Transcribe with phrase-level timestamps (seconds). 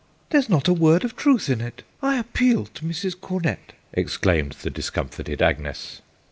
[0.31, 1.83] "There's not a word of truth in it!
[2.01, 3.13] I appeal to Mrs.
[3.15, 6.01] Cornett" exclaimed the discomfited Agnes.